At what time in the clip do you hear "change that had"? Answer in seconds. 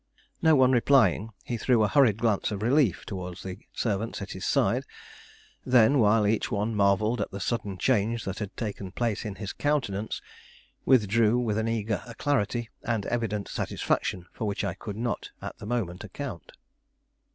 7.77-8.57